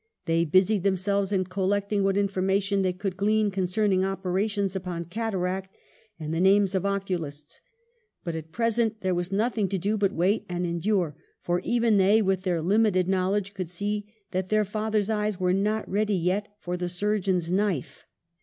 They 0.25 0.45
busied 0.45 0.81
themselves 0.81 1.31
in 1.31 1.43
collecting 1.45 2.03
what 2.03 2.17
information 2.17 2.81
they 2.81 2.91
could 2.91 3.15
glean 3.15 3.51
concerning 3.51 4.03
opera 4.03 4.47
tions 4.47 4.75
upon 4.75 5.05
cataract, 5.05 5.75
and 6.19 6.33
the 6.33 6.39
names 6.41 6.73
of 6.73 6.87
oculists. 6.87 7.61
But 8.23 8.33
at 8.33 8.51
present 8.51 9.01
there 9.01 9.13
was 9.13 9.31
nothing 9.31 9.69
to 9.69 9.77
do 9.77 9.97
but 9.97 10.11
wait 10.11 10.43
and 10.49 10.65
endure; 10.65 11.15
for 11.43 11.59
even 11.59 11.97
they, 11.97 12.19
with 12.19 12.41
their 12.41 12.63
limited 12.63 13.07
knowledge, 13.07 13.53
could 13.53 13.69
tell 13.69 14.01
that 14.31 14.49
their 14.49 14.65
father's 14.65 15.11
eyes 15.11 15.39
were 15.39 15.53
not 15.53 15.87
ready 15.87 16.15
yet 16.15 16.47
for 16.59 16.75
the 16.77 16.89
surgeon's 16.89 17.51
knife. 17.51 18.05